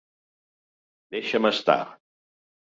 [1.17, 1.79] Deixa'm estar!